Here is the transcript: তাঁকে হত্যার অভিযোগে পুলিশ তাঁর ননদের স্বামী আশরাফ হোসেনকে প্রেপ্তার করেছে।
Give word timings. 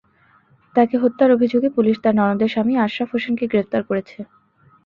তাঁকে 0.75 0.95
হত্যার 0.97 1.29
অভিযোগে 1.31 1.69
পুলিশ 1.69 1.95
তাঁর 2.03 2.15
ননদের 2.19 2.51
স্বামী 2.53 2.73
আশরাফ 2.77 3.09
হোসেনকে 3.13 3.45
প্রেপ্তার 3.51 3.81
করেছে। 3.83 4.17